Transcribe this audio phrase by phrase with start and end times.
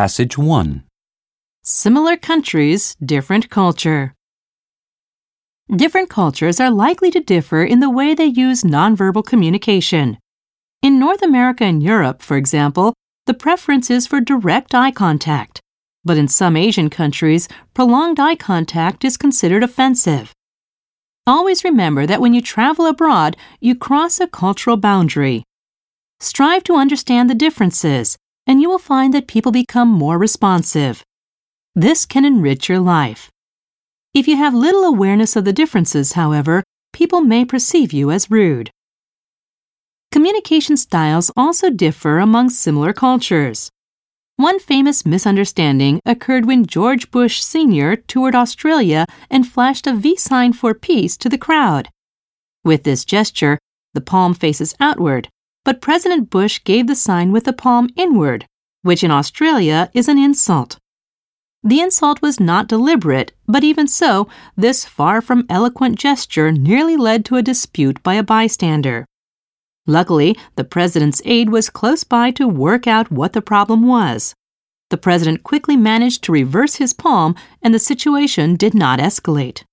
[0.00, 0.82] Passage 1.
[1.62, 4.14] Similar countries, different culture.
[5.76, 10.16] Different cultures are likely to differ in the way they use nonverbal communication.
[10.80, 12.94] In North America and Europe, for example,
[13.26, 15.60] the preference is for direct eye contact.
[16.02, 20.32] But in some Asian countries, prolonged eye contact is considered offensive.
[21.26, 25.44] Always remember that when you travel abroad, you cross a cultural boundary.
[26.20, 31.04] Strive to understand the differences, and you will find that people become more responsive.
[31.74, 33.30] This can enrich your life.
[34.12, 38.70] If you have little awareness of the differences, however, people may perceive you as rude.
[40.10, 43.70] Communication styles also differ among similar cultures.
[44.36, 47.94] One famous misunderstanding occurred when George Bush Sr.
[47.94, 51.90] toured Australia and flashed a V sign for peace to the crowd.
[52.64, 53.58] With this gesture,
[53.94, 55.28] the palm faces outward,
[55.64, 58.46] but President Bush gave the sign with the palm inward,
[58.82, 60.78] which in Australia is an insult.
[61.62, 67.24] The insult was not deliberate, but even so, this far from eloquent gesture nearly led
[67.26, 69.04] to a dispute by a bystander.
[69.86, 74.34] Luckily, the president's aide was close by to work out what the problem was.
[74.88, 79.64] The president quickly managed to reverse his palm, and the situation did not escalate.